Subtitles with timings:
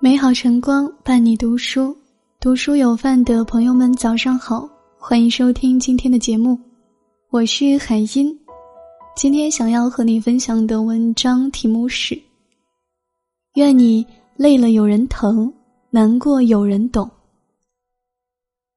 [0.00, 1.96] 美好晨光伴你读书，
[2.38, 6.56] 读书有饭的朋友们早上好，欢迎收听今天的节目，
[7.30, 8.32] 我是海音。
[9.16, 12.16] 今天想要和你分享的文章题目是：
[13.54, 14.06] 愿你
[14.36, 15.52] 累了有人疼，
[15.90, 17.10] 难过有人懂。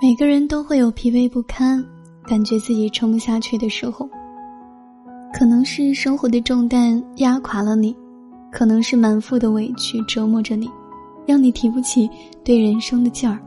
[0.00, 1.84] 每个人都会有疲惫不堪，
[2.26, 4.08] 感觉自己撑不下去的时候，
[5.34, 7.94] 可能是生活的重担压垮了你，
[8.50, 10.70] 可能是满腹的委屈折磨着你。
[11.26, 12.08] 让你提不起
[12.44, 13.38] 对人生的劲儿。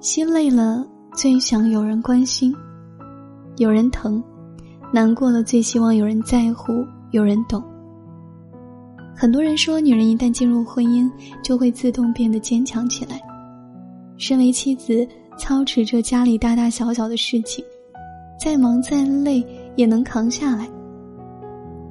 [0.00, 2.54] 心累了，最想有人关心，
[3.56, 4.22] 有人疼；
[4.92, 7.62] 难过了，最希望有人在乎，有人懂。
[9.16, 11.10] 很多人说，女人一旦进入婚姻，
[11.42, 13.20] 就会自动变得坚强起来。
[14.16, 15.06] 身为妻子，
[15.38, 17.64] 操持着家里大大小小的事情，
[18.38, 19.44] 再忙再累
[19.76, 20.68] 也能扛下来。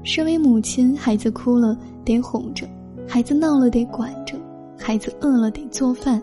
[0.04, 2.68] 身为母亲，孩子哭了得哄着，
[3.08, 4.38] 孩子闹了得管着。
[4.86, 6.22] 孩子饿了得做饭。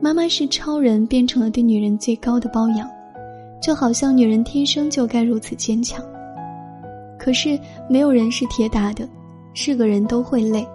[0.00, 2.90] 妈妈是超人，变成了对女人最高的包养，
[3.62, 6.04] 就好像女人天生就该如此坚强。
[7.16, 7.56] 可是
[7.88, 9.08] 没有人是铁打的，
[9.54, 10.66] 是个人都会累。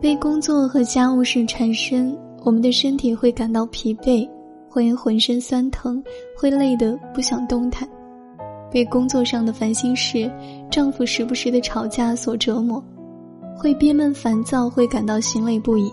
[0.00, 4.26] 被工作和家务事缠身，我们的身体会感到疲惫，
[4.70, 6.00] 会浑身酸疼，
[6.38, 7.88] 会累得不想动弹。
[8.70, 10.30] 被工作上的烦心事、
[10.70, 12.82] 丈夫时不时的吵架所折磨。
[13.56, 15.92] 会憋闷烦躁，会感到心累不已。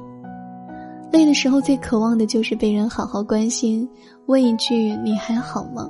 [1.12, 3.88] 累的时候，最渴望的就是被人好好关心，
[4.26, 5.90] 问一句“你还好吗？”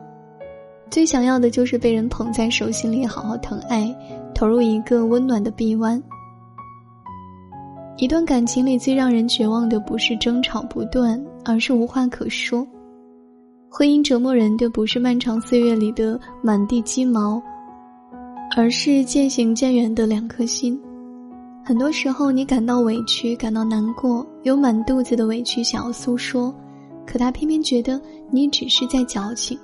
[0.92, 3.94] 最想要的就是被人捧在手心里，好好疼爱，
[4.36, 6.02] 投入一个温暖的臂弯。
[7.98, 12.68] 一段感情里，最让人绝望的不是争吵不断，而是无话可说。
[13.70, 17.42] 婚姻折磨人的不是漫长岁月里的满地鸡毛，
[18.56, 20.80] 而是渐行渐远的两颗心。
[21.66, 26.54] 很多时候，你感到委屈，感到难过，有满肚子的委屈想要诉说，
[27.06, 29.58] 可他偏偏觉得你只是在矫情。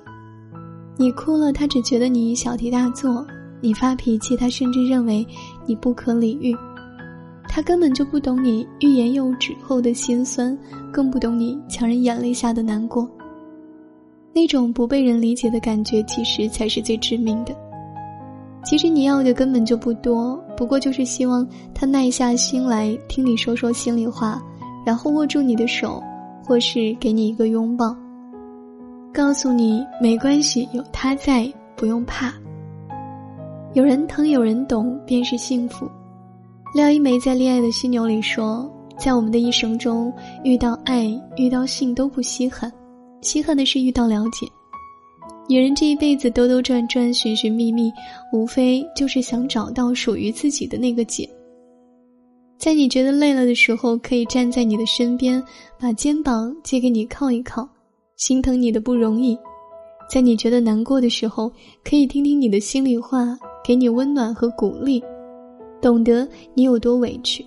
[0.96, 3.22] 你哭了，他只觉得你小题大做；
[3.60, 5.26] 你发脾气，他甚至认为
[5.66, 6.56] 你不可理喻。
[7.46, 10.56] 他根本就不懂你欲言又止后的心酸，
[10.90, 13.06] 更不懂你强忍眼泪下的难过。
[14.32, 17.54] 那种不被人理解的感觉，其实才是最致命的。
[18.62, 24.40] 其实你要的根本就不多，不过就是希望他耐下心来听你说说心里话，
[24.84, 26.02] 然后握住你的手，
[26.46, 27.96] 或是给你一个拥抱，
[29.12, 32.32] 告诉你没关系，有他在，不用怕。
[33.72, 35.88] 有人疼，有人懂，便是幸福。
[36.74, 40.12] 廖一梅在《恋爱的犀牛》里说，在我们的一生中，
[40.44, 41.06] 遇到爱、
[41.36, 42.70] 遇到性都不稀罕，
[43.22, 44.46] 稀罕的是遇到了解。
[45.50, 47.92] 女人这一辈子兜兜转转、寻寻觅觅，
[48.32, 51.28] 无非就是想找到属于自己的那个茧。
[52.56, 55.42] 在你觉得累了的时候，可以站在你的身边，
[55.76, 57.68] 把肩膀借给你靠一靠，
[58.16, 59.36] 心疼你的不容易；
[60.08, 61.50] 在你觉得难过的时候，
[61.82, 65.02] 可以听听你的心里话，给你温暖和鼓励，
[65.82, 67.44] 懂得你有多委屈。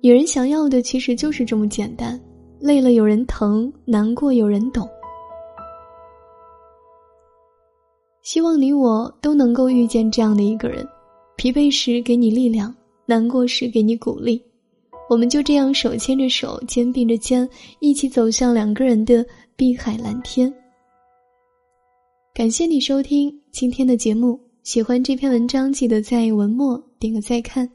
[0.00, 2.20] 女人想要的其实就是这么简单：
[2.58, 4.88] 累了有人疼，难过有人懂。
[8.22, 10.86] 希望你我都能够遇见这样的一个人，
[11.36, 12.74] 疲惫时给你力量，
[13.06, 14.40] 难过时给你鼓励，
[15.08, 17.48] 我们就这样手牵着手，肩并着肩，
[17.80, 19.24] 一起走向两个人的
[19.56, 20.52] 碧海蓝天。
[22.34, 27.68] 感谢你收听今天的节目，喜欢这篇文章，记得在文末点个再看。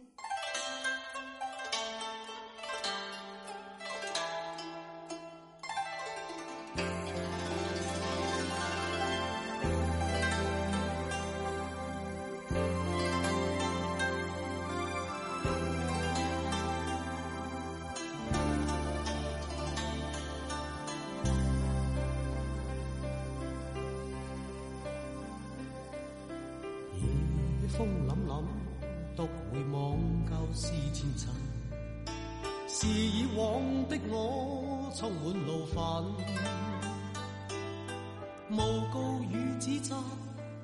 [27.78, 28.44] 风凛凛，
[29.18, 31.30] 独回望旧事前尘。
[32.68, 35.77] 是以往的我充满怒愤，
[38.51, 38.57] 诬
[38.94, 38.98] 告
[39.30, 39.95] 与指责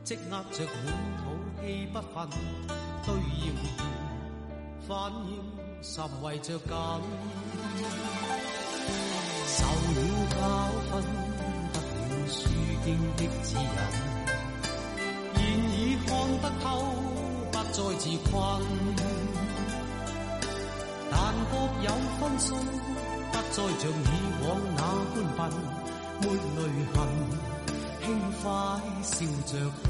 [0.03, 0.71] 积压着满
[1.17, 1.23] 肚
[1.61, 2.29] 气不愤，
[3.05, 3.79] 对谣言
[4.87, 4.89] 反
[5.27, 5.31] 应
[5.81, 6.67] 甚为着紧。
[9.47, 9.99] 受了
[10.31, 10.39] 教
[10.87, 10.91] 训，
[11.73, 11.75] 得
[12.09, 12.39] 了书
[12.85, 12.87] 经
[13.17, 13.65] 的指引。
[15.35, 15.39] 现
[15.73, 16.09] 已看
[16.41, 16.65] 得透，
[17.71, 18.33] 再自困。
[21.09, 21.19] 但
[21.51, 21.53] 各
[21.83, 21.87] 有
[22.19, 22.47] 分寸，
[23.31, 23.93] 不再像以
[24.43, 24.47] 往
[24.77, 24.79] 那
[25.13, 25.41] 般笨，
[26.21, 26.23] 没
[26.57, 26.59] 泪
[26.93, 26.97] 痕，
[28.03, 28.05] 轻
[28.41, 28.43] 快
[29.01, 29.13] 笑
[29.45, 29.51] 着
[29.87, 29.89] 行。